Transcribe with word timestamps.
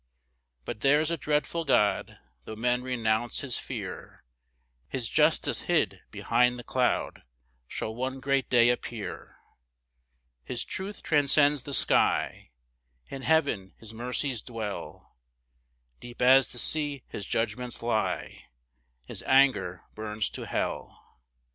5 0.61 0.65
But 0.65 0.81
there's 0.81 1.11
a 1.11 1.15
dreadful 1.17 1.63
God, 1.63 2.17
Tho' 2.45 2.55
men 2.55 2.81
renounce 2.81 3.41
his 3.41 3.59
fear; 3.59 4.23
His 4.87 5.07
justice 5.07 5.61
hid 5.69 5.99
behind 6.09 6.57
the 6.57 6.63
cloud 6.63 7.21
Shall 7.67 7.93
one 7.93 8.19
great 8.19 8.49
day 8.49 8.69
appear. 8.71 9.37
6 10.39 10.45
His 10.45 10.65
truth 10.65 11.03
transcends 11.03 11.61
the 11.61 11.73
sky; 11.75 12.49
In 13.09 13.21
heaven 13.21 13.75
his 13.77 13.93
mercies 13.93 14.41
dwell; 14.41 15.17
Deep 15.99 16.19
as 16.19 16.47
the 16.47 16.57
sea 16.57 17.03
his 17.07 17.27
judgments 17.27 17.83
lie, 17.83 18.45
His 19.05 19.21
anger 19.27 19.83
burns 19.93 20.31
to 20.31 20.47
hell. 20.47 20.97